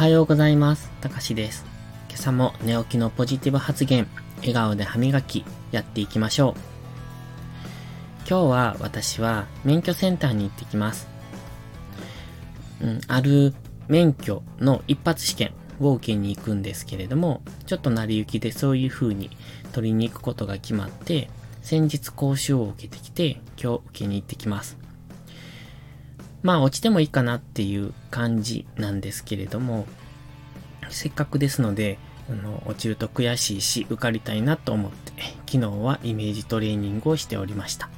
[0.00, 0.90] はようございます。
[1.02, 1.66] たかしです。
[2.08, 4.08] 今朝も寝起きのポジティブ発言、
[4.38, 6.60] 笑顔で歯磨き、やっていきましょう。
[8.20, 11.06] 今日は私は免許センターに行ってきます。
[12.80, 13.52] うん、ある
[13.88, 19.28] 免許の一発試験を受けに行くんですけれども、ちょっと成り行きでそういう風に
[19.72, 21.28] 取りに行くことが決まって、
[21.60, 24.78] 先日講習を受けてきて、今日受けに行ってきます。
[26.42, 29.86] まあ落ちてもいいかなっていう感じなんですけれども、
[30.88, 31.98] せっかくですので、
[32.30, 35.12] あの落ちると悔しいし受かりたいなと思って、
[35.46, 37.90] 昨日はイメージトレーニングをしておりました。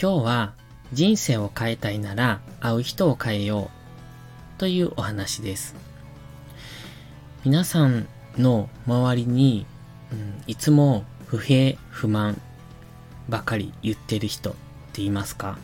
[0.00, 0.54] 今日は
[0.92, 3.70] 人生を変えたいなら会う人を変えよ
[4.56, 5.74] うというお話です。
[7.44, 8.06] 皆さん
[8.38, 9.66] の周りに、
[10.12, 12.40] うん、いつも不平不満
[13.28, 14.54] ばかり言ってる人っ
[14.92, 15.58] ていますか？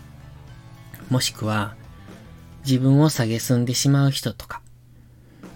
[1.11, 1.75] もしくは、
[2.67, 4.61] 自分を蔑んでしまう人とか、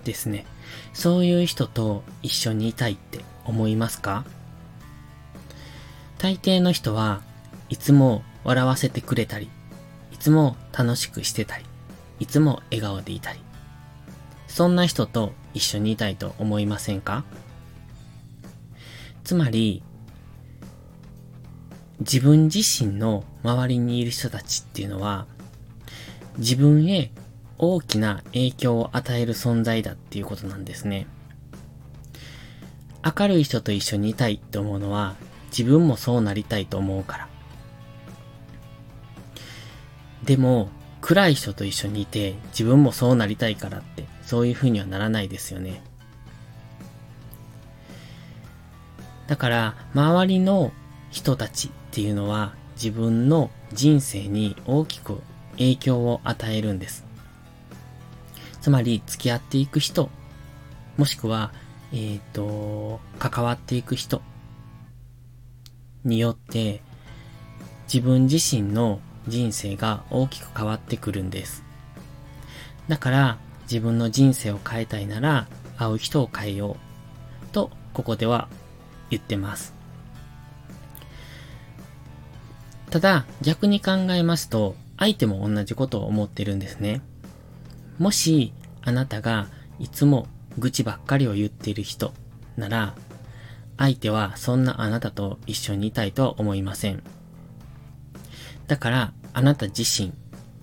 [0.05, 0.47] ですね。
[0.95, 4.25] そういう人と一緒にいたいって思いますか？
[6.19, 7.21] 大抵の人は
[7.69, 9.51] いつも笑わせてくれたり、
[10.13, 11.65] いつも楽しくしてたり、
[12.19, 13.41] いつも笑顔でいたり、
[14.47, 17.25] そんな人と一緒にいたいと思いませんか？
[19.25, 19.83] つまり、
[22.01, 25.27] 自分自身の周りにいる人たちっていうのは、
[26.39, 27.11] 自分へ
[27.59, 31.07] 大きな影響を与える存在だっていうことなんですね。
[33.05, 35.17] 明るい人と一緒にいたいって思うのは、
[35.51, 37.29] 自分もそうなりたいと思うから。
[40.25, 40.69] でも、
[41.01, 45.83] 暗い人と一緒にいて、自分もそうなりたいからって、そういう風にはならないですよね。
[49.27, 50.73] だから、周りの
[51.11, 55.21] 人たちっていうのは、自分の人生に大きく
[55.53, 57.05] 影響を与えるんです。
[58.61, 60.09] つまり、付き合っていく人、
[60.97, 61.53] もしくは、
[61.93, 64.23] えっ、ー、と、関わっていく人
[66.05, 66.83] によって、
[67.93, 71.65] 自分自身の人生が大きく変わってくるんです。
[72.89, 75.47] だから、自分の人生を変えたいなら、
[75.77, 76.77] 会う人を変えよ
[77.45, 77.47] う。
[77.53, 78.49] と、ここでは
[79.11, 79.75] 言ってます。
[82.91, 87.03] ただ、逆に考えますと、相手も同じことを思ってるんですね。
[87.99, 88.53] もし、
[88.83, 89.49] あなたが
[89.81, 92.13] いつも愚痴ばっかりを言っている人
[92.57, 92.95] なら、
[93.77, 97.03] 相手はそんなあなたと一緒にいたいとは思いません。
[98.69, 100.13] だから、あなた自身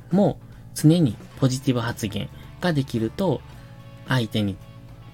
[0.09, 0.39] も
[0.73, 2.29] 常にポジティブ発言
[2.61, 3.41] ができると、
[4.07, 4.55] 相手に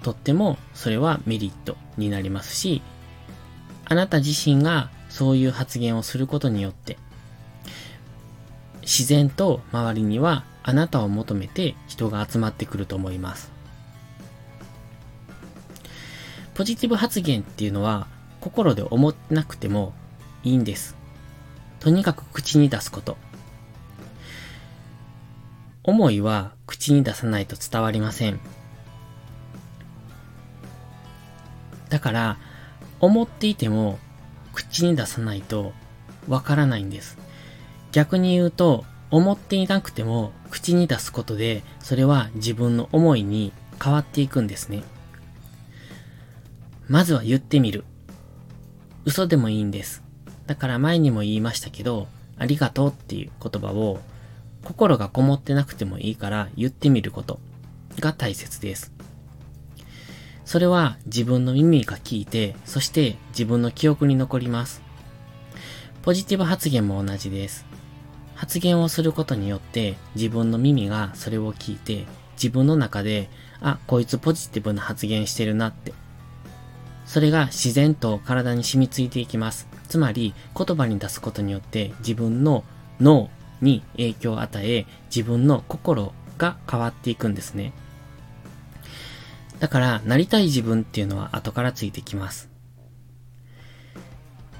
[0.03, 2.84] とってもそれはメリットになりますし、
[3.86, 7.00] あなた自身がそういう発言をすることによって、
[8.85, 13.51] 自然と周りにはあなたを求めて人が集まってくると思います。
[16.53, 18.07] ポジティブ発言っていうのは
[18.40, 19.94] 心で思ってなくても
[20.44, 20.95] いいんです。
[21.79, 23.18] とにかく口に出すこと。
[25.84, 28.40] 思いは口に出さないと伝わりません。
[31.90, 32.38] だから、
[33.00, 34.00] 思っていても
[34.53, 35.74] 口に出さないと
[36.28, 37.18] わからないんです。
[37.95, 44.83] 逆に言うと、思っていなくても口に出すことで、それは自分の思いに変わっていくんですね。
[46.89, 47.85] まずは言ってみる。
[49.06, 50.03] 嘘でもいいんです。
[50.45, 54.01] だから前にも言いましたけど、ありがとうっていう言葉を
[54.66, 57.39] 心がこもってなくてもいいから言ってみること
[58.01, 58.91] が大切です。
[60.44, 64.81] それは自分の耳が聞いて、そして自分の記憶に残ります。
[66.01, 67.66] ポジティブ発言も同じです。
[68.35, 73.29] 発言をすることによって自分の耳がそれを聞いて自分の中で、
[73.62, 75.94] あ、こいつポジティブな発言してるなって。
[77.06, 79.68] それが自然と体に染みついていきます。
[79.88, 82.63] つまり言葉に出すことによって自分の
[83.00, 83.30] 脳
[83.62, 87.74] に影響を与え自分の心が変わっていくんですね。
[89.59, 92.50] だからなりたい自分っていうのは後からついてきます。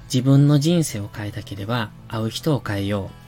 [0.04, 3.25] 自分の人生を変えたければ会う人を変えよう。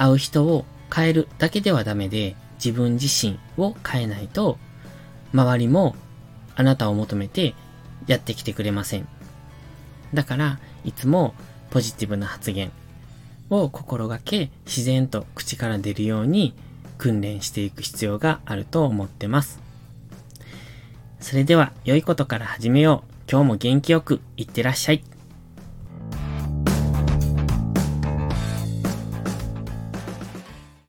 [0.00, 4.56] 会う人を変えるだけではダメで自分自身を変えないと
[5.34, 5.94] 周りも
[6.56, 7.54] あなたを求めて
[8.06, 9.06] やってきてくれません。
[10.14, 11.34] だからいつも
[11.68, 12.72] ポジティブな発言
[13.50, 16.54] を心がけ自然と口から出るように
[16.96, 19.60] 訓練していく必要があると思ってます。
[21.20, 23.30] それでは良いことから始めよう。
[23.30, 25.04] 今日も元気よくいってらっしゃい。